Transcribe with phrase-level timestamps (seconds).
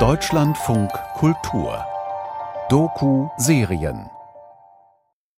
[0.00, 1.84] Deutschlandfunk Kultur
[2.68, 4.10] Doku-Serien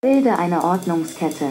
[0.00, 1.44] Bilde eine Ordnungskette.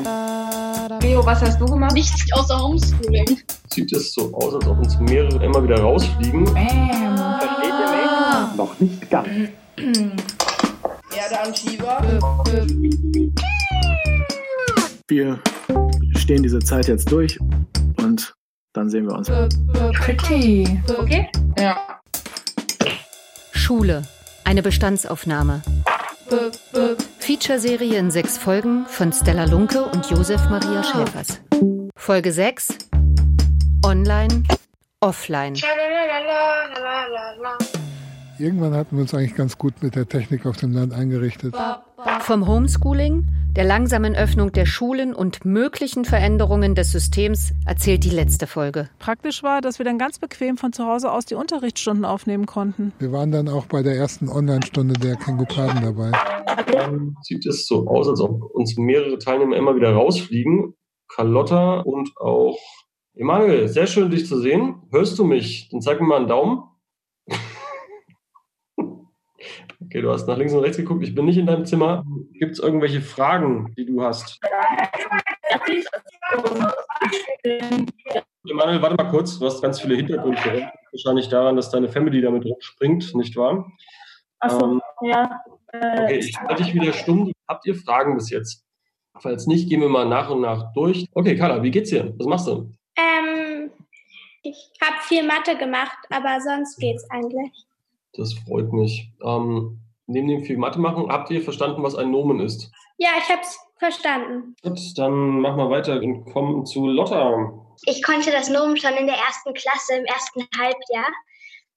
[1.04, 1.94] Leo, was hast du gemacht?
[1.94, 3.42] Nichts außer Homeschooling.
[3.72, 6.46] Sieht es so aus, als ob uns mehrere immer wieder rausfliegen.
[6.46, 7.40] Bam.
[7.40, 8.58] Versteht ihr mich?
[8.58, 9.30] Noch nicht ganz.
[11.16, 12.02] Erdanschieber.
[15.08, 15.40] Wir
[16.16, 17.40] stehen diese Zeit jetzt durch
[17.98, 18.34] und
[18.74, 19.30] dann sehen wir uns.
[19.94, 20.82] Pretty.
[20.98, 21.30] Okay?
[21.58, 22.00] Ja.
[23.52, 24.04] Schule.
[24.44, 25.62] Eine Bestandsaufnahme.
[27.20, 31.42] Feature-Serie in sechs Folgen von Stella Lunke und Josef Maria Schäfers.
[31.96, 32.78] Folge 6.
[33.86, 34.44] Online,
[35.00, 35.56] offline.
[38.38, 41.56] Irgendwann hatten wir uns eigentlich ganz gut mit der Technik auf dem Land eingerichtet.
[42.22, 48.48] Vom Homeschooling, der langsamen Öffnung der Schulen und möglichen Veränderungen des Systems erzählt die letzte
[48.48, 48.90] Folge.
[49.00, 52.94] Praktisch war, dass wir dann ganz bequem von zu Hause aus die Unterrichtsstunden aufnehmen konnten.
[53.00, 56.12] Wir waren dann auch bei der ersten Online-Stunde der Kengupaden dabei.
[56.72, 60.76] Dann sieht es so aus, als ob uns mehrere Teilnehmer immer wieder rausfliegen.
[61.08, 62.60] Carlotta und auch
[63.16, 64.84] Emanuel, sehr schön dich zu sehen.
[64.92, 65.70] Hörst du mich?
[65.72, 66.64] Dann zeig mir mal einen Daumen.
[69.82, 71.04] Okay, du hast nach links und rechts geguckt.
[71.04, 72.06] Ich bin nicht in deinem Zimmer.
[72.34, 74.40] Gibt es irgendwelche Fragen, die du hast?
[78.48, 79.40] Emanuel, warte mal kurz.
[79.40, 80.72] Du hast ganz viele Hintergründe.
[80.92, 83.72] Wahrscheinlich daran, dass deine Family damit rumspringt, nicht wahr?
[84.40, 85.42] Achso, Ähm, ja.
[85.72, 87.32] Okay, ich schalte dich wieder stumm.
[87.48, 88.66] Habt ihr Fragen bis jetzt?
[89.20, 91.06] Falls nicht, gehen wir mal nach und nach durch.
[91.14, 92.14] Okay, Carla, wie geht's dir?
[92.18, 92.72] Was machst du?
[92.96, 93.70] Ähm,
[94.44, 97.66] ich habe viel Mathe gemacht, aber sonst geht's eigentlich.
[98.14, 99.12] Das freut mich.
[99.24, 102.72] Ähm, neben dem viel Mathe machen, habt ihr verstanden, was ein Nomen ist?
[102.98, 104.56] Ja, ich hab's verstanden.
[104.62, 107.52] Gut, dann machen wir weiter und kommen zu Lotta.
[107.86, 111.08] Ich konnte das Nomen schon in der ersten Klasse, im ersten Halbjahr.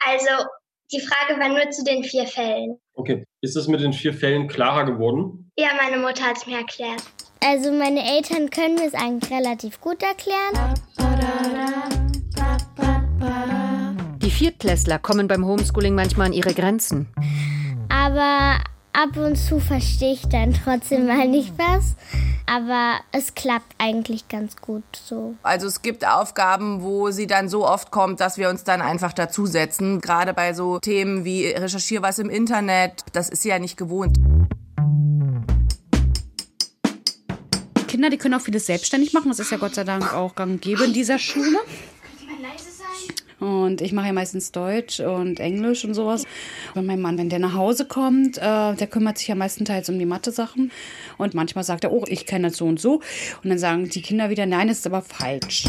[0.05, 0.45] Also
[0.93, 2.79] die Frage war nur zu den vier Fällen.
[2.95, 5.51] Okay, ist es mit den vier Fällen klarer geworden?
[5.57, 7.03] Ja, meine Mutter hat es mir erklärt.
[7.45, 10.75] Also meine Eltern können es eigentlich relativ gut erklären.
[14.43, 17.07] Viertklässler kommen beim Homeschooling manchmal an ihre Grenzen.
[17.89, 18.57] Aber
[18.93, 21.95] ab und zu verstehe ich dann trotzdem mal nicht was.
[22.45, 25.37] Aber es klappt eigentlich ganz gut so.
[25.45, 29.13] Also es gibt Aufgaben, wo sie dann so oft kommt, dass wir uns dann einfach
[29.13, 30.01] dazusetzen.
[30.01, 33.05] Gerade bei so Themen wie recherchiere was im Internet.
[33.13, 34.19] Das ist sie ja nicht gewohnt.
[37.87, 39.29] Kinder, die können auch vieles selbstständig machen.
[39.29, 41.59] Das ist ja Gott sei Dank auch gang und gäbe in dieser Schule.
[43.43, 46.25] Und ich mache ja meistens Deutsch und Englisch und sowas.
[46.77, 48.41] Und mein Mann, wenn der nach Hause kommt, äh,
[48.75, 50.71] der kümmert sich ja meistenteils um die Mathe-Sachen.
[51.19, 53.01] Und manchmal sagt er, oh, ich kenne das so und so.
[53.43, 55.65] Und dann sagen die Kinder wieder, nein, ist aber falsch.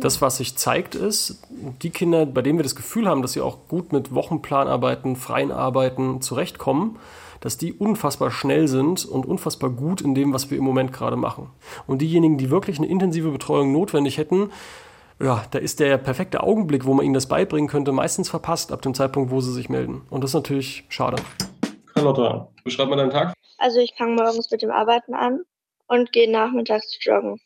[0.00, 1.40] Das, was sich zeigt, ist,
[1.80, 5.50] die Kinder, bei denen wir das Gefühl haben, dass sie auch gut mit Wochenplanarbeiten, freien
[5.50, 6.98] Arbeiten zurechtkommen,
[7.40, 11.16] dass die unfassbar schnell sind und unfassbar gut in dem, was wir im Moment gerade
[11.16, 11.46] machen.
[11.86, 14.50] Und diejenigen, die wirklich eine intensive Betreuung notwendig hätten,
[15.20, 18.82] ja, da ist der perfekte Augenblick, wo man ihnen das beibringen könnte, meistens verpasst ab
[18.82, 20.02] dem Zeitpunkt, wo sie sich melden.
[20.10, 21.22] Und das ist natürlich schade.
[21.94, 23.34] Carlotta, beschreib mal deinen Tag.
[23.58, 25.40] Also ich fange morgens mit dem Arbeiten an
[25.88, 27.40] und gehe nachmittags joggen.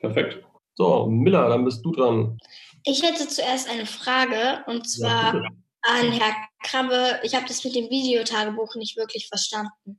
[0.00, 0.42] Perfekt.
[0.74, 2.38] So, Miller, dann bist du dran.
[2.84, 5.48] Ich hätte zuerst eine Frage und zwar bitte.
[5.82, 6.32] an Herr
[6.62, 7.18] Krabbe.
[7.24, 9.98] Ich habe das mit dem Videotagebuch nicht wirklich verstanden.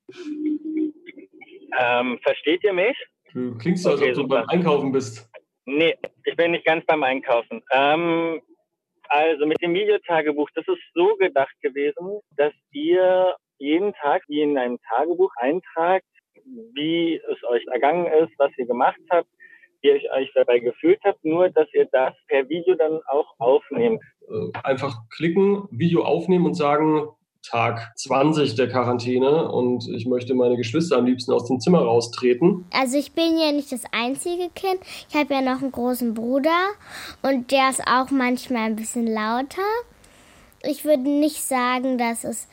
[1.80, 2.96] Ähm, versteht ihr mich?
[3.34, 4.36] Du klingst so, als Okay, ob du super.
[4.42, 5.30] beim Einkaufen bist.
[5.68, 7.62] Nee, ich bin nicht ganz beim Einkaufen.
[7.72, 8.42] Ähm,
[9.10, 14.58] also mit dem Videotagebuch, das ist so gedacht gewesen, dass ihr jeden Tag wie in
[14.58, 16.06] einem Tagebuch eintragt,
[16.74, 19.28] wie es euch ergangen ist, was ihr gemacht habt,
[19.82, 24.02] wie ihr euch dabei gefühlt habt, nur dass ihr das per Video dann auch aufnehmt.
[24.22, 27.10] Äh, Einfach klicken, Video aufnehmen und sagen,
[27.44, 32.66] Tag 20 der Quarantäne und ich möchte meine Geschwister am liebsten aus dem Zimmer raustreten.
[32.72, 34.80] Also ich bin ja nicht das einzige Kind.
[35.10, 36.58] Ich habe ja noch einen großen Bruder
[37.22, 39.62] und der ist auch manchmal ein bisschen lauter.
[40.64, 42.48] Ich würde nicht sagen, dass es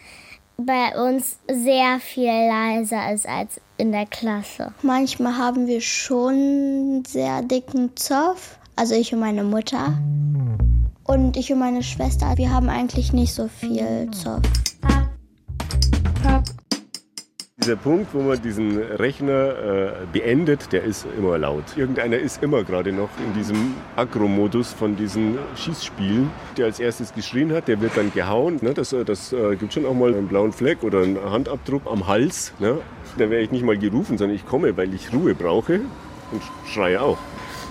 [0.57, 4.73] bei uns sehr viel leiser ist als in der Klasse.
[4.83, 9.99] Manchmal haben wir schon sehr dicken Zoff, also ich und meine Mutter.
[11.07, 14.41] Und ich und meine Schwester, wir haben eigentlich nicht so viel Zoff.
[17.65, 21.65] Dieser Punkt, wo man diesen Rechner äh, beendet, der ist immer laut.
[21.77, 26.31] Irgendeiner ist immer gerade noch in diesem Agro-Modus von diesen Schießspielen.
[26.59, 28.59] Der als erstes geschrien hat, der wird dann gehauen.
[28.61, 28.75] Ne?
[28.75, 32.07] Das, äh, das äh, gibt schon auch mal einen blauen Fleck oder einen Handabdruck am
[32.07, 32.53] Hals.
[32.59, 32.79] Ne?
[33.17, 35.81] Da wäre ich nicht mal gerufen, sondern ich komme, weil ich Ruhe brauche
[36.33, 37.19] und schreie auch.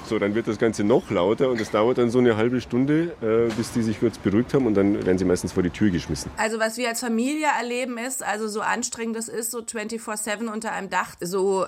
[0.05, 3.13] So, dann wird das Ganze noch lauter und es dauert dann so eine halbe Stunde,
[3.21, 5.89] äh, bis die sich kurz beruhigt haben und dann werden sie meistens vor die Tür
[5.89, 6.29] geschmissen.
[6.37, 10.73] Also was wir als Familie erleben ist, also so anstrengend es ist, so 24-7 unter
[10.73, 11.65] einem Dach, so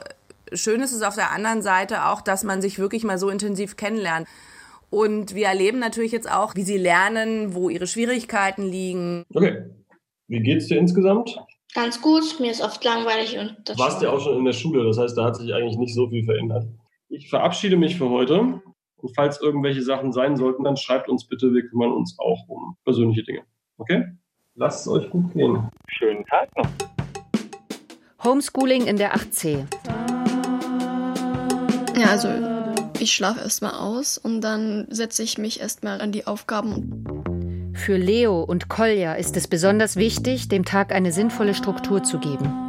[0.52, 3.78] schön ist es auf der anderen Seite auch, dass man sich wirklich mal so intensiv
[3.78, 4.28] kennenlernt.
[4.90, 9.26] Und wir erleben natürlich jetzt auch, wie sie lernen, wo ihre Schwierigkeiten liegen.
[9.34, 9.66] Okay.
[10.28, 11.38] Wie geht's dir insgesamt?
[11.74, 14.86] Ganz gut, mir ist oft langweilig und das Warst ja auch schon in der Schule,
[14.86, 16.66] das heißt, da hat sich eigentlich nicht so viel verändert.
[17.08, 18.62] Ich verabschiede mich für heute.
[18.98, 22.78] Und falls irgendwelche Sachen sein sollten, dann schreibt uns bitte, wir kümmern uns auch um
[22.84, 23.44] persönliche Dinge.
[23.78, 24.06] Okay?
[24.56, 25.70] Lasst es euch gut gehen.
[25.88, 26.68] Schönen Tag noch.
[28.24, 29.66] Homeschooling in der 8c.
[31.96, 32.30] Ja, also
[33.00, 37.04] ich schlafe erstmal aus und dann setze ich mich erstmal an die Aufgaben.
[37.76, 42.65] Für Leo und Kolja ist es besonders wichtig, dem Tag eine sinnvolle Struktur zu geben.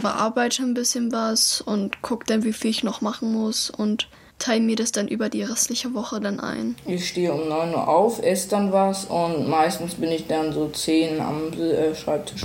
[0.00, 4.08] Bearbeite ein bisschen was und gucke dann, wie viel ich noch machen muss und
[4.38, 6.74] teile mir das dann über die restliche Woche dann ein.
[6.86, 10.68] Ich stehe um 9 Uhr auf, esse dann was und meistens bin ich dann so
[10.68, 12.44] 10 am äh, Schreibtisch.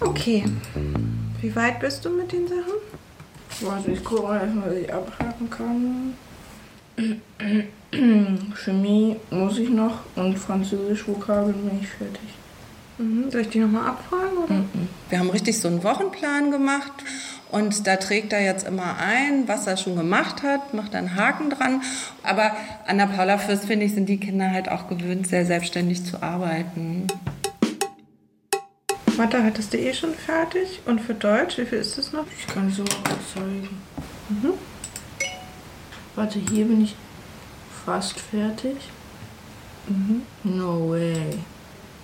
[0.00, 0.44] Okay.
[1.40, 2.80] Wie weit bist du mit den Sachen?
[3.60, 6.14] Warte, ich gucke mal erstmal, was ich abhaken kann.
[8.54, 12.20] Chemie muss ich noch und Französisch Vokabeln bin ich fertig.
[13.00, 13.30] Mhm.
[13.30, 14.36] Soll ich die nochmal abfragen?
[14.36, 14.64] Oder?
[15.08, 16.92] Wir haben richtig so einen Wochenplan gemacht
[17.50, 21.48] und da trägt er jetzt immer ein, was er schon gemacht hat, macht einen Haken
[21.48, 21.82] dran.
[22.22, 22.52] Aber
[22.86, 26.22] an der Paula Fürst, finde ich, sind die Kinder halt auch gewöhnt, sehr selbstständig zu
[26.22, 27.06] arbeiten.
[29.16, 30.80] Mathe hattest du eh schon fertig.
[30.84, 32.26] Und für Deutsch, wie viel ist es noch?
[32.38, 33.68] Ich kann es so zeigen.
[34.28, 34.52] Mhm.
[36.14, 36.94] Warte, hier bin ich
[37.84, 38.76] fast fertig.
[39.88, 40.22] Mhm.
[40.44, 41.38] No way.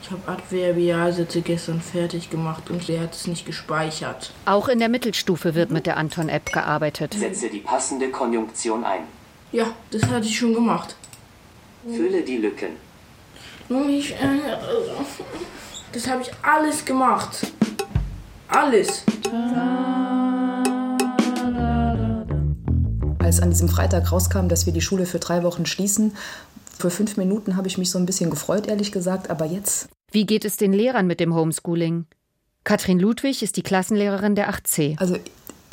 [0.06, 4.30] Ich habe Adverbialsätze gestern fertig gemacht und der hat es nicht gespeichert.
[4.44, 7.14] Auch in der Mittelstufe wird mit der Anton-App gearbeitet.
[7.14, 9.00] Setze die passende Konjunktion ein.
[9.50, 10.94] Ja, das hatte ich schon gemacht.
[11.84, 12.76] Fülle die Lücken.
[13.68, 14.16] Nur ich, äh,
[15.90, 17.44] das habe ich alles gemacht.
[18.46, 19.02] Alles.
[23.18, 26.16] Als an diesem Freitag rauskam, dass wir die Schule für drei Wochen schließen,
[26.78, 29.88] für fünf Minuten habe ich mich so ein bisschen gefreut, ehrlich gesagt, aber jetzt.
[30.10, 32.06] Wie geht es den Lehrern mit dem Homeschooling?
[32.64, 34.98] Katrin Ludwig ist die Klassenlehrerin der 8c.
[34.98, 35.16] Also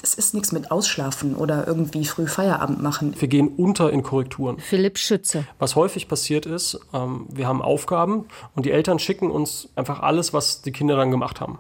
[0.01, 3.15] es ist nichts mit Ausschlafen oder irgendwie früh Feierabend machen.
[3.17, 4.59] Wir gehen unter in Korrekturen.
[4.59, 5.45] Philipp Schütze.
[5.59, 10.33] Was häufig passiert ist, ähm, wir haben Aufgaben und die Eltern schicken uns einfach alles,
[10.33, 11.57] was die Kinder dann gemacht haben.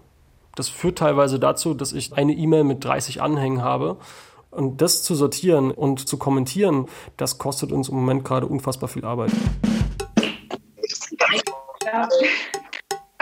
[0.55, 3.97] Das führt teilweise dazu, dass ich eine E-Mail mit 30 Anhängen habe.
[4.51, 6.87] Und das zu sortieren und zu kommentieren,
[7.17, 9.31] das kostet uns im Moment gerade unfassbar viel Arbeit.
[11.85, 12.07] Ja.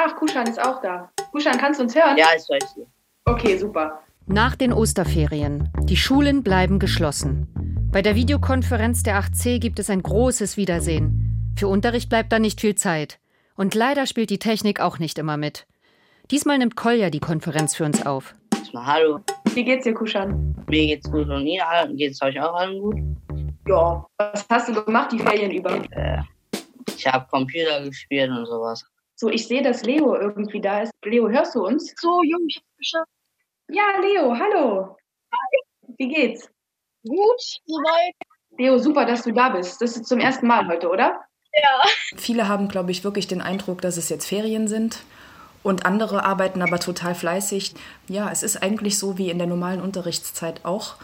[0.03, 1.11] Ach, Kushan ist auch da.
[1.31, 2.17] Kushan, kannst du uns hören?
[2.17, 2.87] Ja, ich weiß hier.
[3.25, 4.01] Okay, super.
[4.25, 5.69] Nach den Osterferien.
[5.83, 7.47] Die Schulen bleiben geschlossen.
[7.91, 11.53] Bei der Videokonferenz der 8c gibt es ein großes Wiedersehen.
[11.55, 13.19] Für Unterricht bleibt da nicht viel Zeit.
[13.55, 15.67] Und leider spielt die Technik auch nicht immer mit.
[16.31, 18.33] Diesmal nimmt Kolja die Konferenz für uns auf.
[18.55, 19.19] Erstmal hallo.
[19.53, 20.55] Wie geht's dir, Kushan?
[20.67, 21.95] Mir geht's gut und allen?
[21.95, 22.95] Geht's euch auch allen gut?
[23.67, 24.03] Ja.
[24.17, 25.75] Was hast du gemacht die Ferien über?
[25.91, 26.21] Äh,
[26.87, 28.83] ich habe Computer gespielt und sowas.
[29.21, 30.91] So, ich sehe, dass Leo irgendwie da ist.
[31.05, 31.93] Leo, hörst du uns?
[31.95, 33.11] So, Junge, ich hab's geschafft.
[33.69, 34.97] Ja, Leo, hallo.
[35.31, 35.93] Hi.
[35.99, 36.49] Wie geht's?
[37.07, 38.15] Gut, soweit.
[38.57, 39.79] Leo, super, dass du da bist.
[39.79, 41.23] Das ist zum ersten Mal heute, oder?
[41.53, 41.81] Ja.
[42.17, 45.03] Viele haben, glaube ich, wirklich den Eindruck, dass es jetzt Ferien sind.
[45.61, 47.75] Und andere arbeiten aber total fleißig.
[48.07, 50.95] Ja, es ist eigentlich so wie in der normalen Unterrichtszeit auch,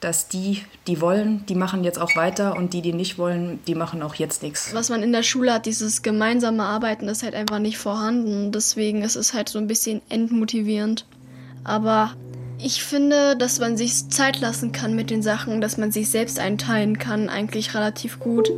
[0.00, 3.74] dass die, die wollen, die machen jetzt auch weiter und die, die nicht wollen, die
[3.74, 4.72] machen auch jetzt nichts.
[4.72, 8.52] Was man in der Schule hat, dieses gemeinsame Arbeiten, ist halt einfach nicht vorhanden.
[8.52, 11.04] Deswegen ist es halt so ein bisschen entmotivierend.
[11.64, 12.12] Aber
[12.60, 16.38] ich finde, dass man sich Zeit lassen kann mit den Sachen, dass man sich selbst
[16.38, 18.50] einteilen kann, eigentlich relativ gut.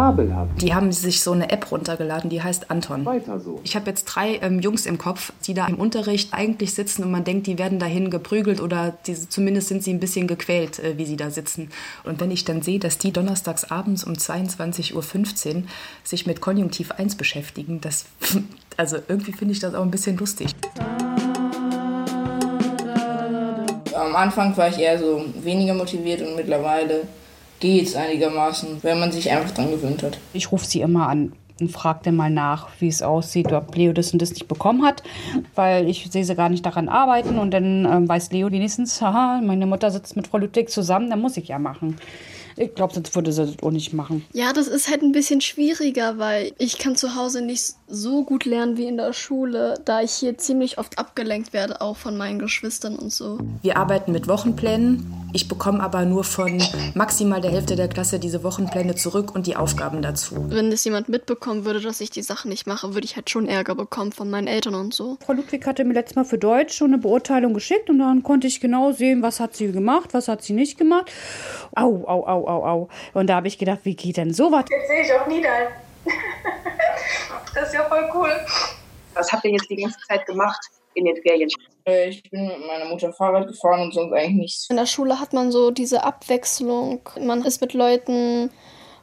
[0.00, 0.62] Fabelhaft.
[0.62, 3.04] Die haben sich so eine App runtergeladen, die heißt Anton.
[3.04, 3.60] Weiter so.
[3.64, 7.10] Ich habe jetzt drei ähm, Jungs im Kopf, die da im Unterricht eigentlich sitzen und
[7.10, 10.96] man denkt, die werden dahin geprügelt oder die, zumindest sind sie ein bisschen gequält, äh,
[10.96, 11.68] wie sie da sitzen.
[12.04, 15.62] Und wenn ich dann sehe, dass die donnerstags abends um 22.15 Uhr
[16.02, 18.06] sich mit Konjunktiv 1 beschäftigen, das,
[18.78, 20.48] also irgendwie finde ich das auch ein bisschen lustig.
[23.94, 27.02] Am Anfang war ich eher so weniger motiviert und mittlerweile
[27.60, 30.18] geht's einigermaßen, wenn man sich einfach dran gewöhnt hat.
[30.32, 31.32] Ich rufe sie immer an.
[31.60, 34.84] und frage dann mal nach, wie es aussieht, ob Leo das und das nicht bekommen
[34.84, 35.02] hat,
[35.54, 39.40] weil ich sehe sie gar nicht daran arbeiten und dann ähm, weiß Leo wenigstens, haha,
[39.42, 41.96] meine Mutter sitzt mit Frau Ludwig zusammen, dann muss ich ja machen.
[42.60, 44.22] Ich glaube, sonst würde sie das auch nicht machen.
[44.34, 48.44] Ja, das ist halt ein bisschen schwieriger, weil ich kann zu Hause nicht so gut
[48.44, 52.38] lernen wie in der Schule, da ich hier ziemlich oft abgelenkt werde, auch von meinen
[52.38, 53.38] Geschwistern und so.
[53.62, 55.14] Wir arbeiten mit Wochenplänen.
[55.32, 56.62] Ich bekomme aber nur von
[56.94, 60.44] maximal der Hälfte der Klasse diese Wochenpläne zurück und die Aufgaben dazu.
[60.48, 63.46] Wenn das jemand mitbekommen würde, dass ich die Sachen nicht mache, würde ich halt schon
[63.46, 65.18] Ärger bekommen von meinen Eltern und so.
[65.24, 68.48] Frau Ludwig hatte mir letztes Mal für Deutsch schon eine Beurteilung geschickt und dann konnte
[68.48, 71.10] ich genau sehen, was hat sie gemacht, was hat sie nicht gemacht.
[71.74, 72.88] Au, au, au, au, au.
[73.14, 74.64] Und da habe ich gedacht, wie geht denn sowas?
[74.70, 75.68] Jetzt sehe ich auch Nidal.
[77.54, 78.32] das ist ja voll cool.
[79.14, 80.60] Was habt ihr jetzt die ganze Zeit gemacht
[80.94, 81.50] in den Ferien?
[81.84, 84.66] Äh, Ich bin mit meiner Mutter Fahrrad gefahren und sonst eigentlich nichts.
[84.70, 87.00] In der Schule hat man so diese Abwechslung.
[87.20, 88.50] Man ist mit Leuten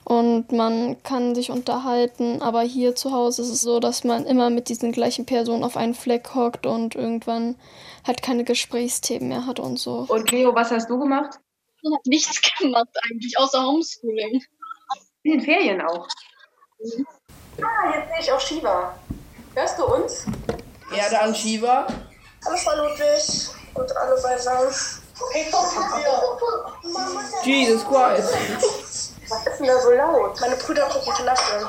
[0.06, 2.42] und man kann sich unterhalten.
[2.42, 5.76] Aber hier zu Hause ist es so, dass man immer mit diesen gleichen Personen auf
[5.76, 7.56] einen Fleck hockt und irgendwann
[8.06, 10.06] halt keine Gesprächsthemen mehr hat und so.
[10.08, 11.40] Und Leo, was hast du gemacht?
[11.88, 14.44] Ich habe nichts gemacht eigentlich, außer Homeschooling.
[15.24, 16.08] In den Ferien auch.
[17.62, 18.98] Ah, jetzt sehe ich auch Shiva.
[19.56, 20.26] Hörst du uns?
[20.96, 21.88] Erde an Shiva.
[22.46, 24.74] Hallo Frau Ludwig und alle beisammen.
[27.44, 29.14] Jesus Christ.
[29.30, 30.40] Was ist denn da so laut?
[30.40, 31.68] Meine Brüder gucken Klasse.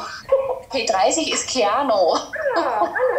[0.70, 2.14] P30 ist Keanu.
[2.56, 3.17] Ah, hallo.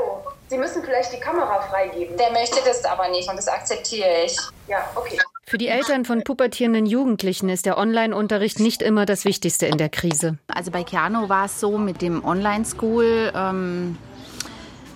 [0.49, 2.17] Sie müssen vielleicht die Kamera freigeben.
[2.17, 4.35] Der möchte das aber nicht und das akzeptiere ich.
[4.67, 5.17] Ja, okay.
[5.45, 9.89] Für die Eltern von pubertierenden Jugendlichen ist der Online-Unterricht nicht immer das Wichtigste in der
[9.89, 10.37] Krise.
[10.47, 13.31] Also bei Keanu war es so mit dem Online-School.
[13.35, 13.97] Ähm,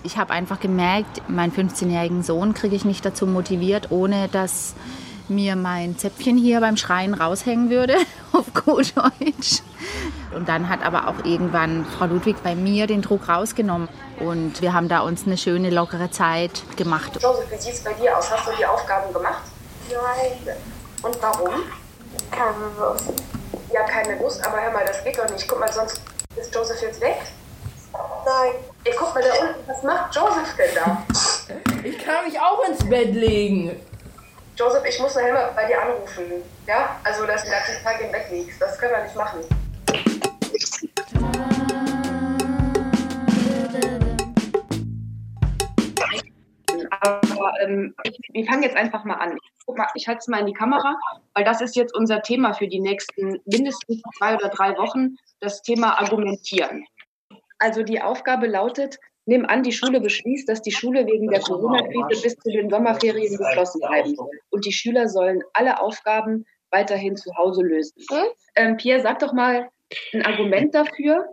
[0.02, 4.74] ich habe einfach gemerkt, meinen 15-jährigen Sohn kriege ich nicht dazu motiviert, ohne dass
[5.28, 7.96] mir mein Zäpfchen hier beim Schreien raushängen würde,
[8.32, 9.62] auf gut Deutsch.
[10.34, 13.88] Und dann hat aber auch irgendwann Frau Ludwig bei mir den Druck rausgenommen.
[14.18, 17.12] Und wir haben da uns eine schöne, lockere Zeit gemacht.
[17.20, 18.30] Joseph, wie sieht es bei dir aus?
[18.30, 19.42] Hast du die Aufgaben gemacht?
[19.88, 20.56] Nein.
[21.02, 21.54] Und warum?
[22.30, 23.12] Keine Lust.
[23.72, 25.46] Ja, keine Lust, aber hör mal, das geht doch nicht.
[25.48, 26.00] Guck mal, sonst
[26.36, 27.20] ist Joseph jetzt weg.
[27.92, 28.52] Nein.
[28.84, 31.02] Ey, guck mal da unten, was macht Joseph denn da?
[31.82, 33.80] Ich kann mich auch ins Bett legen.
[34.56, 36.42] Joseph, ich muss nachher mal bei dir anrufen.
[36.66, 36.96] Ja?
[37.02, 38.60] Also, dass du da den Tag im Bett liegst.
[38.60, 39.40] Das können wir nicht machen.
[47.60, 47.94] Ähm,
[48.32, 49.38] wir fangen jetzt einfach mal an.
[49.66, 50.96] Guck mal, ich halte es mal in die Kamera,
[51.34, 55.62] weil das ist jetzt unser Thema für die nächsten mindestens zwei oder drei Wochen, das
[55.62, 56.84] Thema Argumentieren.
[57.58, 62.22] Also die Aufgabe lautet, nimm an, die Schule beschließt, dass die Schule wegen der Corona-Krise
[62.22, 64.16] bis zu den Sommerferien geschlossen bleiben.
[64.50, 67.94] Und die Schüler sollen alle Aufgaben weiterhin zu Hause lösen.
[68.56, 69.70] Ähm, Pierre, sag doch mal
[70.12, 71.26] ein Argument dafür.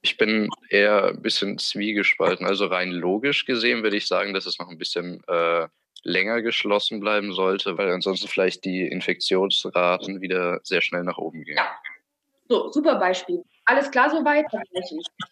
[0.00, 2.46] Ich bin eher ein bisschen zwiegespalten.
[2.46, 5.66] Also rein logisch gesehen würde ich sagen, dass es noch ein bisschen äh,
[6.02, 11.58] länger geschlossen bleiben sollte, weil ansonsten vielleicht die Infektionsraten wieder sehr schnell nach oben gehen.
[12.48, 13.42] So, super Beispiel.
[13.66, 14.46] Alles klar soweit?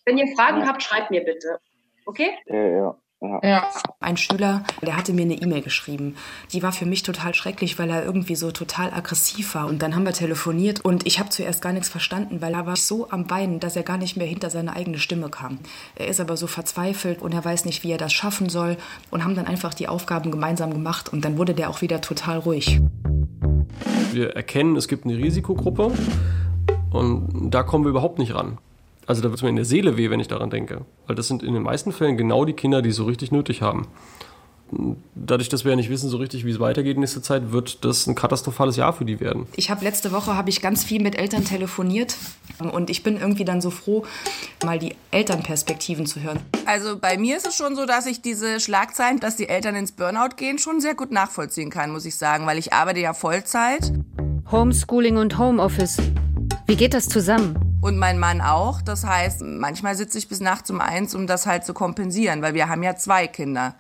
[0.05, 1.59] Wenn ihr Fragen habt, schreibt mir bitte.
[2.05, 2.37] Okay?
[2.47, 2.99] Ja, ja.
[3.21, 3.65] Ja.
[3.99, 6.17] Ein Schüler, der hatte mir eine E-Mail geschrieben.
[6.53, 9.67] Die war für mich total schrecklich, weil er irgendwie so total aggressiv war.
[9.67, 12.77] Und dann haben wir telefoniert und ich habe zuerst gar nichts verstanden, weil er war
[12.77, 15.59] so am Weinen, dass er gar nicht mehr hinter seine eigene Stimme kam.
[15.95, 18.77] Er ist aber so verzweifelt und er weiß nicht, wie er das schaffen soll
[19.11, 22.39] und haben dann einfach die Aufgaben gemeinsam gemacht und dann wurde der auch wieder total
[22.39, 22.81] ruhig.
[24.13, 25.93] Wir erkennen, es gibt eine Risikogruppe
[26.91, 28.59] und da kommen wir überhaupt nicht ran.
[29.07, 30.85] Also da wird es mir in der Seele weh, wenn ich daran denke.
[31.07, 33.63] Weil das sind in den meisten Fällen genau die Kinder, die es so richtig nötig
[33.63, 33.87] haben.
[35.15, 37.85] Dadurch, dass wir ja nicht wissen so richtig, wie es weitergeht in nächster Zeit, wird
[37.85, 39.47] das ein katastrophales Jahr für die werden.
[39.55, 42.17] Ich habe letzte Woche habe ich ganz viel mit Eltern telefoniert
[42.73, 44.05] und ich bin irgendwie dann so froh,
[44.65, 46.41] mal die Elternperspektiven zu hören.
[46.65, 49.93] Also bei mir ist es schon so, dass ich diese Schlagzeilen, dass die Eltern ins
[49.93, 53.93] Burnout gehen, schon sehr gut nachvollziehen kann, muss ich sagen, weil ich arbeite ja Vollzeit.
[54.51, 55.99] Homeschooling und Homeoffice.
[56.67, 57.66] Wie geht das zusammen?
[57.87, 58.83] Und mein Mann auch.
[58.83, 62.53] Das heißt, manchmal sitze ich bis nachts um eins, um das halt zu kompensieren, weil
[62.53, 63.77] wir haben ja zwei Kinder,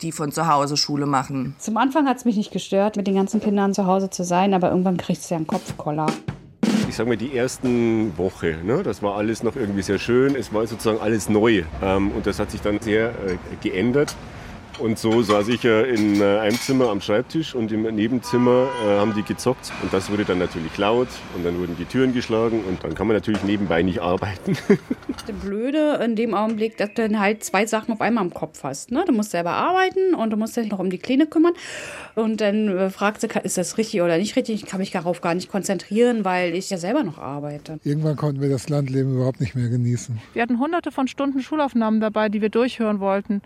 [0.00, 1.54] die von zu Hause Schule machen.
[1.58, 4.54] Zum Anfang hat es mich nicht gestört, mit den ganzen Kindern zu Hause zu sein,
[4.54, 6.06] aber irgendwann kriegt es ja einen Kopfkoller.
[6.88, 10.36] Ich sage mal, die ersten Woche, ne, das war alles noch irgendwie sehr schön.
[10.36, 11.64] Es war sozusagen alles neu.
[11.82, 14.16] Ähm, und das hat sich dann sehr äh, geändert.
[14.80, 18.98] Und so saß ich ja in äh, einem Zimmer am Schreibtisch und im Nebenzimmer äh,
[18.98, 19.70] haben die gezockt.
[19.82, 23.06] Und das wurde dann natürlich laut und dann wurden die Türen geschlagen und dann kann
[23.06, 24.56] man natürlich nebenbei nicht arbeiten.
[25.26, 28.64] Das Blöde in dem Augenblick, dass du dann halt zwei Sachen auf einmal im Kopf
[28.64, 28.90] hast.
[28.90, 29.04] Ne?
[29.06, 31.52] Du musst selber arbeiten und du musst dich noch um die Kleine kümmern.
[32.14, 34.62] Und dann äh, fragst du, ist das richtig oder nicht richtig?
[34.62, 37.78] Ich kann mich darauf gar nicht konzentrieren, weil ich ja selber noch arbeite.
[37.84, 40.18] Irgendwann konnten wir das Landleben überhaupt nicht mehr genießen.
[40.32, 43.42] Wir hatten hunderte von Stunden Schulaufnahmen dabei, die wir durchhören wollten.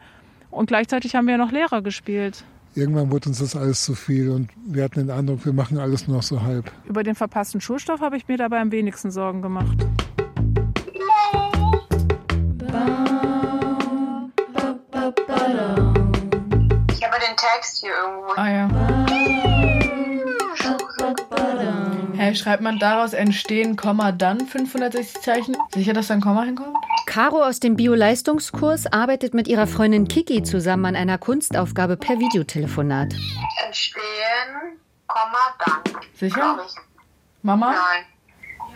[0.54, 2.44] Und gleichzeitig haben wir noch Lehrer gespielt.
[2.76, 6.08] Irgendwann wurde uns das alles zu viel und wir hatten den Eindruck, wir machen alles
[6.08, 6.70] nur noch so halb.
[6.88, 9.76] Über den verpassten Schulstoff habe ich mir dabei am wenigsten Sorgen gemacht.
[16.90, 18.32] Ich habe den Text hier irgendwo.
[18.36, 19.43] Ah ja.
[22.24, 25.56] Hä, schreibt man daraus entstehen, Komma, dann 560 Zeichen?
[25.74, 26.74] Sicher, dass da ein Komma hinkommt?
[27.04, 33.14] Caro aus dem Bio-Leistungskurs arbeitet mit ihrer Freundin Kiki zusammen an einer Kunstaufgabe per Videotelefonat.
[33.66, 36.00] Entstehen, Komma, dann.
[36.14, 36.60] Sicher?
[37.42, 37.72] Mama?
[37.72, 38.74] Nein.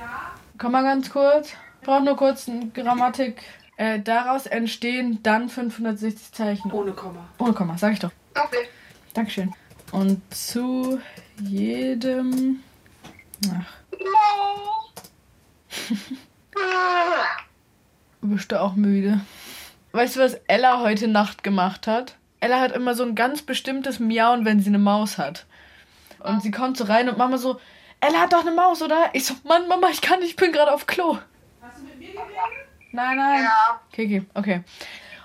[0.58, 1.54] Komm mal ganz kurz.
[1.80, 3.40] Ich brauche nur kurz eine Grammatik.
[3.78, 6.70] Äh, daraus entstehen dann 560 Zeichen.
[6.70, 7.26] Ohne Komma.
[7.38, 8.10] Ohne Komma, sag ich doch.
[8.34, 8.68] Okay.
[9.14, 9.54] Dankeschön.
[9.90, 11.00] Und zu
[11.40, 12.62] jedem.
[13.46, 13.78] Ach.
[18.20, 19.20] Bist du auch müde?
[19.92, 22.16] Weißt du, was Ella heute Nacht gemacht hat?
[22.40, 25.46] Ella hat immer so ein ganz bestimmtes Miauen, wenn sie eine Maus hat.
[26.20, 27.60] Und sie kommt so rein und Mama so,
[28.00, 29.10] Ella hat doch eine Maus, oder?
[29.12, 31.18] Ich so, Mann, Mama, ich kann nicht, ich bin gerade auf Klo.
[31.60, 32.08] Hast du mit mir
[32.92, 33.42] Nein, nein.
[33.44, 33.80] Ja.
[33.92, 34.62] Kiki, okay.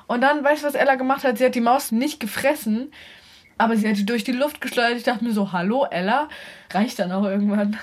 [0.07, 1.37] Und dann, weißt du, was Ella gemacht hat?
[1.37, 2.91] Sie hat die Maus nicht gefressen,
[3.63, 4.97] aber sie hat die durch die Luft geschleudert.
[4.97, 6.27] Ich dachte mir so, hallo, Ella?
[6.71, 7.79] Reicht dann auch irgendwann.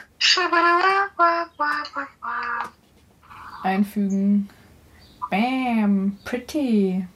[3.62, 4.50] Einfügen.
[5.30, 7.06] Bam, pretty.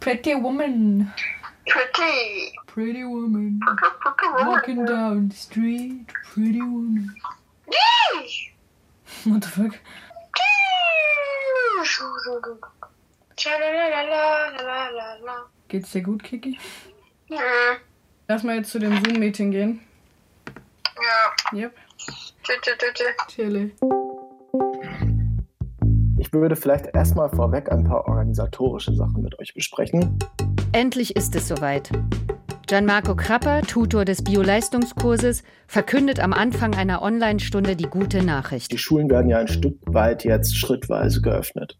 [0.00, 1.12] Pretty woman.
[1.66, 2.52] Pretty.
[2.66, 3.60] Pretty woman.
[4.44, 7.14] Walking down the street, pretty woman.
[9.24, 9.78] What the fuck?
[15.68, 16.58] Geht's dir gut, Kiki?
[17.28, 17.38] Ja.
[18.28, 19.80] Lass mal jetzt zu dem Zoom-Meeting gehen.
[21.52, 21.58] Ja.
[21.58, 21.74] Yep.
[21.96, 23.26] Tschüss, tschüss.
[23.28, 23.72] Chili.
[26.18, 30.18] Ich würde vielleicht erstmal vorweg ein paar organisatorische Sachen mit euch besprechen.
[30.72, 31.90] Endlich ist es soweit.
[32.66, 38.72] Gianmarco Krapper, Tutor des Bio-Leistungskurses, verkündet am Anfang einer Online-Stunde die gute Nachricht.
[38.72, 41.78] Die Schulen werden ja ein Stück weit jetzt schrittweise geöffnet.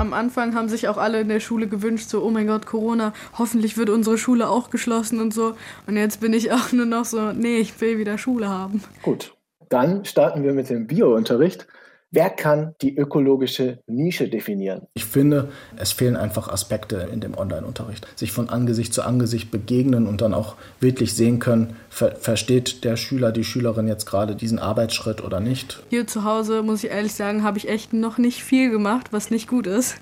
[0.00, 3.12] Am Anfang haben sich auch alle in der Schule gewünscht, so, oh mein Gott, Corona,
[3.36, 5.52] hoffentlich wird unsere Schule auch geschlossen und so.
[5.86, 8.82] Und jetzt bin ich auch nur noch so, nee, ich will wieder Schule haben.
[9.02, 9.34] Gut,
[9.68, 11.66] dann starten wir mit dem Biounterricht.
[12.12, 14.88] Wer kann die ökologische Nische definieren?
[14.94, 18.04] Ich finde, es fehlen einfach Aspekte in dem Online-Unterricht.
[18.16, 22.96] Sich von Angesicht zu Angesicht begegnen und dann auch wirklich sehen können, ver versteht der
[22.96, 25.84] Schüler, die Schülerin jetzt gerade diesen Arbeitsschritt oder nicht.
[25.88, 29.30] Hier zu Hause, muss ich ehrlich sagen, habe ich echt noch nicht viel gemacht, was
[29.30, 29.94] nicht gut ist.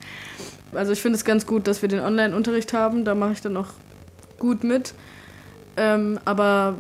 [0.73, 3.05] Also ich finde es ganz gut, dass wir den Online-Unterricht haben.
[3.05, 3.69] Da mache ich dann auch
[4.39, 4.95] gut mit.
[5.77, 6.75] Ähm, aber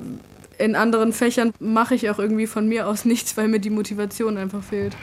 [0.59, 4.37] in anderen Fächern mache ich auch irgendwie von mir aus nichts, weil mir die Motivation
[4.37, 4.97] einfach fehlt.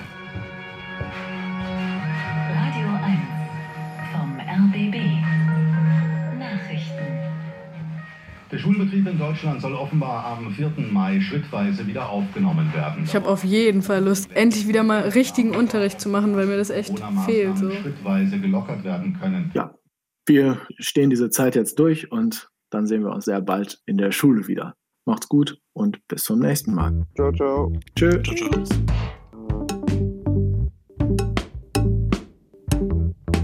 [2.50, 3.20] Radio 1
[4.12, 4.96] vom RBB.
[6.38, 7.04] Nachrichten.
[8.52, 10.74] Der Schulbetrieb in Deutschland soll offenbar am 4.
[10.91, 13.06] Mai schrittweise wieder aufgenommen werden.
[13.06, 16.58] Ich habe auf jeden Fall Lust, endlich wieder mal richtigen Unterricht zu machen, weil mir
[16.58, 16.94] das echt
[17.26, 17.58] fehlt.
[17.58, 17.72] So.
[17.72, 19.52] schrittweise gelockert werden können.
[19.54, 19.74] Ja,
[20.26, 24.12] wir stehen diese Zeit jetzt durch und dann sehen wir uns sehr bald in der
[24.12, 24.76] Schule wieder.
[25.08, 27.06] Macht's gut und bis zum nächsten Mal.
[27.15, 27.72] Ciao, ciao.
[27.96, 28.24] Tschö.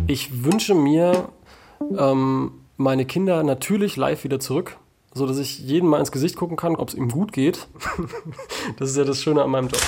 [0.07, 1.29] Ich wünsche mir
[1.95, 4.77] ähm, meine Kinder natürlich live wieder zurück,
[5.13, 7.67] so dass ich jeden mal ins Gesicht gucken kann, ob es ihm gut geht.
[8.77, 9.81] das ist ja das Schöne an meinem Job.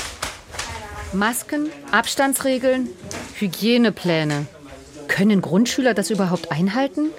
[1.11, 2.87] Masken, Abstandsregeln,
[3.39, 4.45] Hygienepläne.
[5.07, 7.09] Können Grundschüler das überhaupt einhalten?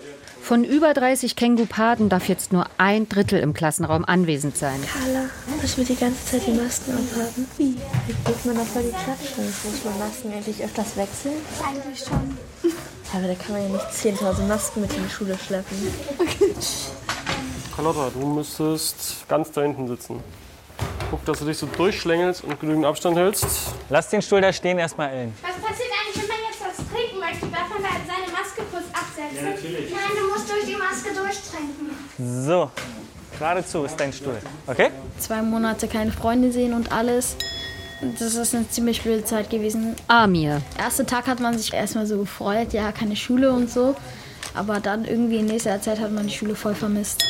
[0.45, 4.79] Von über 30 Kängupaden darf jetzt nur ein Drittel im Klassenraum anwesend sein.
[4.93, 5.31] Carla,
[5.63, 7.49] müssen wir die ganze Zeit die Masken aufhaben?
[7.57, 7.77] Wie?
[8.07, 9.41] Jetzt geht man doch voll die Klatsche.
[9.41, 11.37] Muss man Masken endlich öfters wechseln?
[11.67, 12.37] Eigentlich schon.
[13.15, 13.87] Aber da kann man ja nicht
[14.21, 15.79] 10.000 Masken mit in die Schule schleppen.
[17.75, 20.21] Carlotta, du müsstest ganz da hinten sitzen.
[21.11, 23.47] Guck, dass du dich so durchschlängelst und genügend Abstand hältst.
[23.89, 25.33] Lass den Stuhl da stehen, erstmal Ellen.
[25.41, 27.47] Was passiert eigentlich, wenn man jetzt was trinken möchte?
[27.47, 29.37] Darf man da seine Maske kurz absetzen?
[29.37, 29.91] Ja, natürlich.
[29.91, 31.91] Nein, du musst durch die Maske durchtrinken.
[32.45, 32.71] So,
[33.39, 34.37] geradezu ist dein Stuhl.
[34.67, 34.91] Okay?
[35.19, 37.37] Zwei Monate keine Freunde sehen und alles.
[38.19, 39.97] Das ist eine ziemlich blöde Zeit gewesen.
[40.09, 40.61] Amir.
[40.77, 43.97] Der erste Tag hat man sich erstmal so gefreut, ja, keine Schule und so.
[44.53, 47.25] Aber dann irgendwie in nächster Zeit hat man die Schule voll vermisst.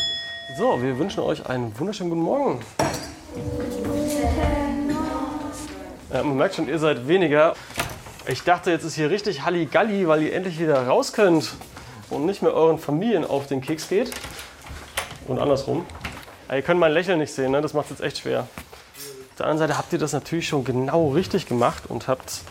[0.59, 2.61] So, wir wünschen euch einen wunderschönen guten Morgen.
[6.13, 7.55] Ja, man merkt schon, ihr seid weniger.
[8.27, 11.53] Ich dachte, jetzt ist hier richtig Halligalli, weil ihr endlich wieder raus könnt
[12.11, 14.11] und nicht mehr euren Familien auf den Keks geht.
[15.27, 15.87] Und andersrum.
[16.49, 17.63] Aber ihr könnt mein Lächeln nicht sehen, ne?
[17.63, 18.41] das macht es jetzt echt schwer.
[18.41, 22.43] Auf der anderen Seite habt ihr das natürlich schon genau richtig gemacht und habt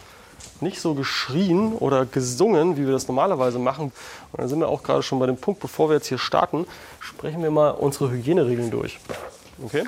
[0.62, 3.92] nicht so geschrien oder gesungen, wie wir das normalerweise machen.
[4.32, 6.66] Und dann sind wir auch gerade schon bei dem Punkt, bevor wir jetzt hier starten,
[7.00, 9.00] sprechen wir mal unsere Hygieneregeln durch.
[9.64, 9.84] Okay?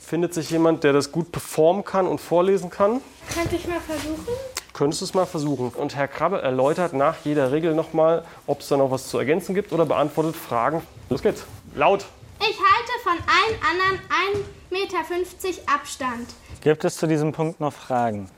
[0.00, 3.00] Findet sich jemand, der das gut performen kann und vorlesen kann?
[3.32, 4.53] Könnte ich mal versuchen?
[4.74, 5.68] Könntest du es mal versuchen.
[5.68, 9.54] Und Herr Krabbe erläutert nach jeder Regel nochmal, ob es da noch was zu ergänzen
[9.54, 10.82] gibt oder beantwortet Fragen.
[11.08, 11.44] Los geht's.
[11.76, 12.04] Laut.
[12.40, 14.00] Ich halte von allen anderen
[14.34, 16.26] 1,50 Meter Abstand.
[16.60, 18.28] Gibt es zu diesem Punkt noch Fragen?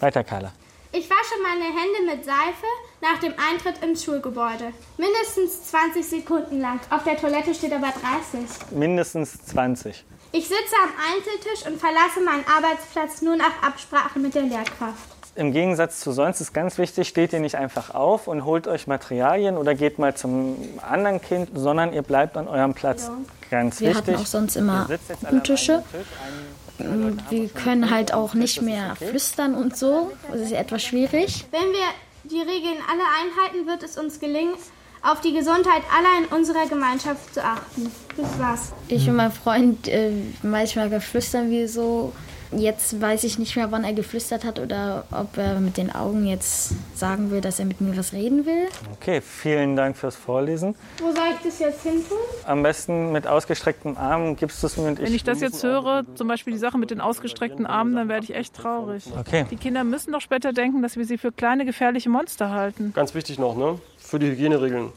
[0.00, 0.52] Weiter, Carla.
[0.92, 2.66] Ich wasche meine Hände mit Seife
[3.00, 4.74] nach dem Eintritt ins Schulgebäude.
[4.98, 6.78] Mindestens 20 Sekunden lang.
[6.90, 7.88] Auf der Toilette steht aber
[8.32, 8.72] 30.
[8.72, 10.04] Mindestens 20.
[10.32, 15.17] Ich sitze am Einzeltisch und verlasse meinen Arbeitsplatz nur nach Absprache mit der Lehrkraft.
[15.38, 18.88] Im Gegensatz zu sonst ist ganz wichtig, steht ihr nicht einfach auf und holt euch
[18.88, 23.08] Materialien oder geht mal zum anderen Kind, sondern ihr bleibt an eurem Platz.
[23.48, 24.14] Ganz Wir wichtig.
[24.14, 25.84] hatten auch sonst immer alle Gruppentische.
[27.30, 30.10] Wir können halt auch nicht mehr flüstern und so.
[30.32, 31.46] Das ist etwas schwierig.
[31.52, 31.86] Wenn wir
[32.24, 34.54] die Regeln alle einhalten, wird es uns gelingen,
[35.02, 37.92] auf die Gesundheit aller in unserer Gemeinschaft zu achten.
[38.16, 38.72] Das war's.
[38.88, 40.10] Ich und mein Freund, äh,
[40.42, 42.12] manchmal geflüstern wir so.
[42.52, 46.26] Jetzt weiß ich nicht mehr, wann er geflüstert hat oder ob er mit den Augen
[46.26, 48.68] jetzt sagen will, dass er mit mir was reden will.
[48.94, 50.74] Okay, vielen Dank fürs Vorlesen.
[50.98, 52.18] Wo soll ich das jetzt hin tun?
[52.44, 56.04] Am besten mit ausgestreckten Armen gibst du es mir und Wenn ich das jetzt höre,
[56.14, 59.04] zum Beispiel die Sache mit den ausgestreckten Armen, dann werde ich echt traurig.
[59.18, 59.46] Okay.
[59.50, 62.92] Die Kinder müssen doch später denken, dass wir sie für kleine gefährliche Monster halten.
[62.94, 63.78] Ganz wichtig noch, ne?
[64.08, 64.92] für die Hygieneregeln.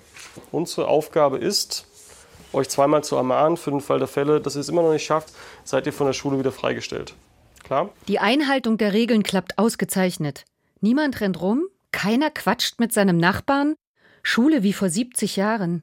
[0.51, 1.85] Unsere Aufgabe ist,
[2.53, 5.05] euch zweimal zu ermahnen, für den Fall der Fälle, dass ihr es immer noch nicht
[5.05, 5.33] schafft,
[5.65, 7.13] seid ihr von der Schule wieder freigestellt.
[7.71, 7.89] Klar?
[8.09, 10.43] Die Einhaltung der Regeln klappt ausgezeichnet.
[10.81, 13.75] Niemand rennt rum, keiner quatscht mit seinem Nachbarn.
[14.23, 15.81] Schule wie vor 70 Jahren.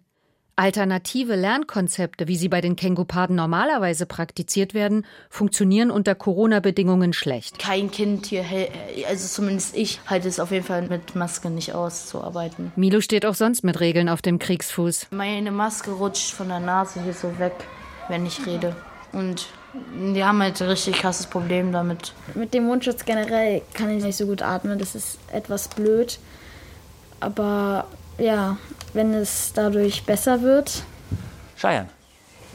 [0.55, 7.59] Alternative Lernkonzepte, wie sie bei den Kengupaden normalerweise praktiziert werden, funktionieren unter Corona-Bedingungen schlecht.
[7.59, 8.70] Kein Kind hier, hält-
[9.09, 12.70] also zumindest ich, halte es auf jeden Fall mit Maske nicht aus zu arbeiten.
[12.77, 15.07] Milo steht auch sonst mit Regeln auf dem Kriegsfuß.
[15.12, 17.55] Meine Maske rutscht von der Nase hier so weg,
[18.09, 18.77] wenn ich rede.
[19.12, 22.13] Und die haben halt ein richtig krasses Problem damit.
[22.35, 24.79] Mit dem Mundschutz generell kann ich nicht so gut atmen.
[24.79, 26.19] Das ist etwas blöd.
[27.21, 27.87] Aber
[28.19, 28.57] ja,
[28.95, 30.83] wenn es dadurch besser wird.
[31.57, 31.89] Scheiern.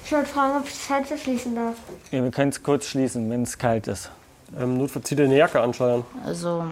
[0.06, 1.76] Ich wollte fragen, ob ich das Fenster schließen darf.
[2.12, 4.10] Ja, wir können es kurz schließen, wenn es kalt ist.
[4.60, 6.04] Ähm, Notfalls zieht eine Jacke anscheuern.
[6.26, 6.66] Also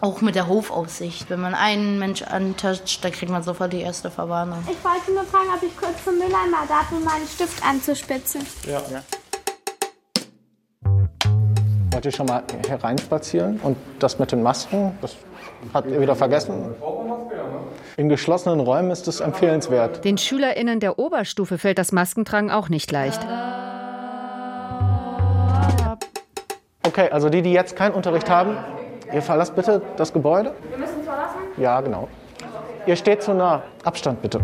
[0.00, 1.28] auch mit der Hofaussicht.
[1.30, 4.60] Wenn man einen Mensch antascht, dann kriegt man sofort die erste Verwarnung.
[4.70, 8.46] Ich wollte nur fragen, ob ich kurz zum Mülleimer darf, um meinen Stift anzuspitzen.
[8.64, 8.80] Ja.
[8.80, 9.04] Wollt
[12.04, 13.60] ihr schon mal hereinspazieren?
[13.62, 15.16] Und das mit den Masken, das
[15.72, 16.74] habt ihr wieder vergessen?
[17.96, 20.04] In geschlossenen Räumen ist es empfehlenswert.
[20.04, 23.20] Den SchülerInnen der Oberstufe fällt das Maskentragen auch nicht leicht.
[26.84, 28.56] Okay, also die, die jetzt keinen Unterricht haben,
[29.12, 30.54] ihr verlasst bitte das Gebäude.
[30.70, 31.38] Wir müssen es verlassen?
[31.56, 32.08] Ja, genau.
[32.86, 33.62] Ihr steht zu nah.
[33.84, 34.40] Abstand bitte.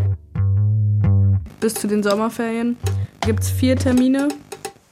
[1.60, 2.76] Bis zu den Sommerferien
[3.20, 4.28] gibt es vier Termine,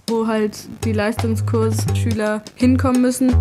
[0.08, 3.34] wo halt die Leistungskursschüler hinkommen müssen.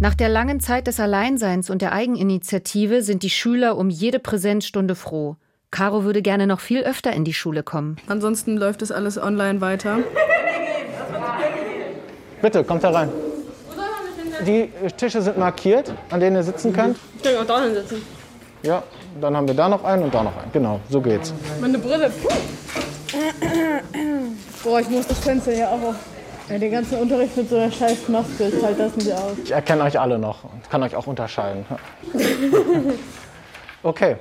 [0.00, 4.94] Nach der langen Zeit des Alleinseins und der Eigeninitiative sind die Schüler um jede Präsenzstunde
[4.94, 5.36] froh.
[5.70, 7.96] Caro würde gerne noch viel öfter in die Schule kommen.
[8.08, 9.98] Ansonsten läuft das alles online weiter.
[12.42, 13.10] Bitte, kommt herein.
[14.46, 16.96] Die Tische sind markiert, an denen ihr sitzen könnt.
[17.16, 18.02] Ich kann auch da hinsetzen.
[18.62, 18.82] Ja,
[19.20, 20.50] dann haben wir da noch einen und da noch einen.
[20.52, 21.34] Genau, so geht's.
[21.60, 22.10] Meine Brille.
[22.22, 22.28] Puh.
[24.62, 25.96] Boah, ich muss das Fenster hier auch auf.
[26.48, 29.36] Ja, den ganzen Unterricht mit so einer scheiß Maske, ich halte das nicht aus.
[29.44, 31.64] Ich erkenne euch alle noch und kann euch auch unterscheiden.
[33.82, 34.16] Okay.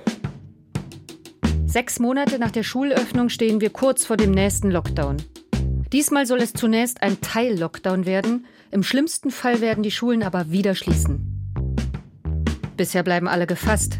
[1.66, 5.18] Sechs Monate nach der Schulöffnung stehen wir kurz vor dem nächsten Lockdown.
[5.92, 8.46] Diesmal soll es zunächst ein Teil-Lockdown werden.
[8.72, 11.54] Im schlimmsten Fall werden die Schulen aber wieder schließen.
[12.78, 14.00] Bisher bleiben alle gefasst.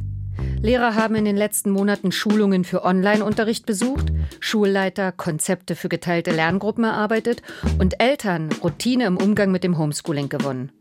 [0.62, 4.08] Lehrer haben in den letzten Monaten Schulungen für Online-Unterricht besucht,
[4.42, 7.42] Schulleiter Konzepte für geteilte Lerngruppen erarbeitet
[7.80, 10.72] und Eltern Routine im Umgang mit dem Homeschooling gewonnen.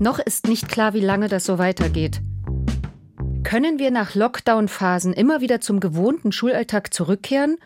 [0.00, 2.20] Noch ist nicht klar, wie lange das so weitergeht.
[3.44, 7.56] Können wir nach Lockdown-Phasen immer wieder zum gewohnten Schulalltag zurückkehren?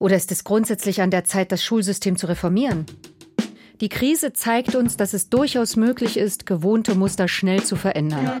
[0.00, 2.84] Oder ist es grundsätzlich an der Zeit, das Schulsystem zu reformieren?
[3.80, 8.40] Die Krise zeigt uns, dass es durchaus möglich ist, gewohnte Muster schnell zu verändern.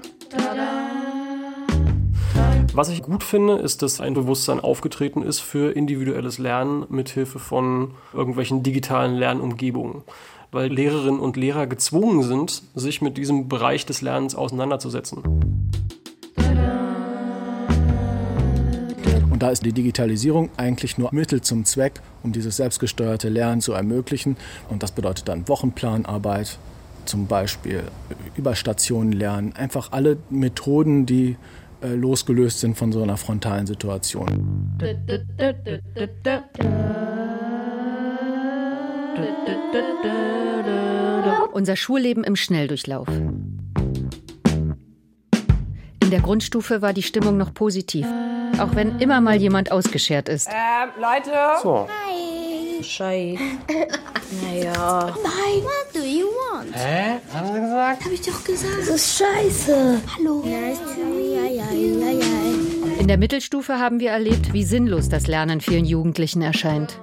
[2.76, 7.92] Was ich gut finde, ist, dass ein Bewusstsein aufgetreten ist für individuelles Lernen mithilfe von
[8.12, 10.02] irgendwelchen digitalen Lernumgebungen
[10.52, 15.22] weil Lehrerinnen und Lehrer gezwungen sind, sich mit diesem Bereich des Lernens auseinanderzusetzen.
[19.30, 23.72] Und da ist die Digitalisierung eigentlich nur Mittel zum Zweck, um dieses selbstgesteuerte Lernen zu
[23.72, 24.36] ermöglichen.
[24.70, 26.58] Und das bedeutet dann Wochenplanarbeit,
[27.04, 27.82] zum Beispiel
[28.36, 31.36] Überstationen lernen, einfach alle Methoden, die
[31.82, 34.76] äh, losgelöst sind von so einer frontalen Situation.
[41.52, 43.08] Unser Schulleben im Schnelldurchlauf.
[46.06, 48.06] In der Grundstufe war die Stimmung noch positiv,
[48.60, 50.48] auch wenn immer mal jemand ausgeschert ist.
[50.48, 51.32] Ähm, Leute.
[51.62, 51.88] So.
[51.88, 52.82] Hi.
[52.82, 53.38] Schei.
[54.42, 55.14] Naja.
[55.22, 55.62] Nein.
[55.62, 56.25] What do you
[56.76, 57.18] Hä?
[57.32, 58.04] Haben Sie gesagt?
[58.04, 58.80] Hab ich doch gesagt.
[58.80, 60.00] Das ist scheiße.
[60.18, 60.44] Hallo.
[62.98, 66.98] In der Mittelstufe haben wir erlebt, wie sinnlos das Lernen vielen Jugendlichen erscheint.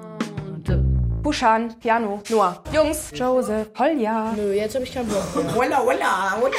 [1.24, 2.62] Buschan, Piano, Noah.
[2.74, 4.34] Jungs, Joseph, Holja.
[4.36, 5.24] Nö, jetzt hab ich keinen Bock.
[5.56, 6.54] Holla, holla, holla.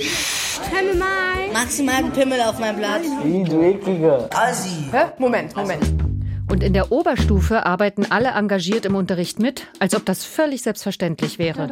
[0.00, 1.52] Schreibe mal.
[1.52, 3.02] Maximal ein Pimmel auf meinem Blatt.
[3.22, 4.28] Du eklige.
[4.34, 4.88] Assi.
[4.90, 5.12] Hä?
[5.18, 6.11] Moment, Moment.
[6.48, 11.38] Und in der Oberstufe arbeiten alle engagiert im Unterricht mit, als ob das völlig selbstverständlich
[11.38, 11.70] wäre.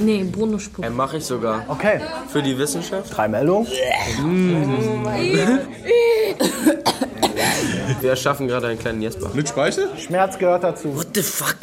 [0.00, 0.84] Nee, Bruno spuckt.
[0.84, 1.64] Ja, mache ich sogar.
[1.68, 2.00] Okay.
[2.28, 3.16] Für die Wissenschaft.
[3.16, 3.66] Drei Meldungen.
[8.00, 9.30] Wir erschaffen gerade einen kleinen Jesper.
[9.34, 9.88] Mit Speichel?
[9.98, 10.96] Schmerz gehört dazu.
[10.96, 11.56] What the fuck?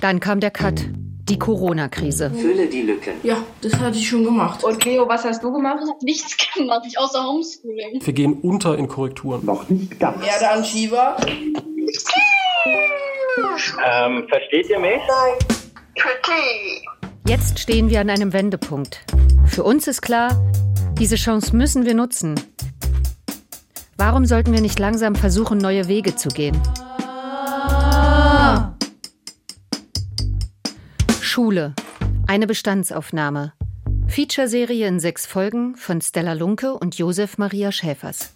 [0.00, 0.84] Dann kam der Cut.
[1.28, 2.30] Die Corona-Krise.
[2.30, 3.10] Fülle die Lücke.
[3.24, 4.62] Ja, das hatte ich schon gemacht.
[4.62, 5.82] Und Cleo, was hast du gemacht?
[6.02, 8.00] Nichts gemacht, ich außer Homeschooling.
[8.00, 9.44] Wir gehen unter in Korrekturen.
[9.44, 10.24] Noch nicht ganz.
[10.24, 11.16] Erde an Shiva.
[13.84, 15.00] Ähm, versteht ihr mich?
[17.26, 19.04] Jetzt stehen wir an einem Wendepunkt.
[19.46, 20.30] Für uns ist klar,
[20.98, 22.36] diese Chance müssen wir nutzen.
[23.96, 26.56] Warum sollten wir nicht langsam versuchen, neue Wege zu gehen?
[31.36, 31.74] Schule.
[32.26, 33.52] Eine Bestandsaufnahme.
[34.06, 38.34] Featureserie in sechs Folgen von Stella Lunke und Josef Maria Schäfers.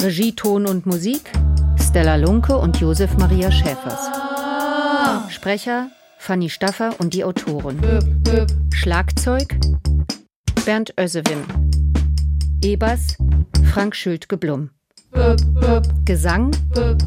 [0.00, 1.32] Regie, Ton und Musik
[1.82, 4.08] Stella Lunke und Josef Maria Schäfers.
[5.30, 7.80] Sprecher Fanny Staffer und die Autoren.
[8.72, 9.58] Schlagzeug
[10.64, 11.42] Bernd Ösewin.
[12.62, 13.16] E-Bass
[13.72, 14.70] Frank Schültke-Blum.
[16.04, 16.52] Gesang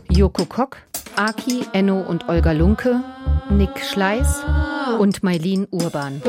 [0.10, 0.80] Joko Kock,
[1.20, 3.04] Aki, Enno und Olga Lunke,
[3.50, 4.42] Nick Schleiß
[5.00, 6.22] und Mailin Urban.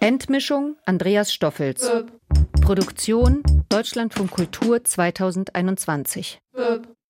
[0.00, 1.90] Endmischung Andreas Stoffels.
[2.62, 6.40] Produktion Deutschlandfunk Kultur 2021.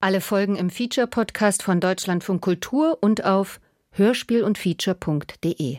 [0.00, 3.60] Alle Folgen im Feature-Podcast von Deutschlandfunk Kultur und auf
[3.92, 5.78] hörspiel und feature.de.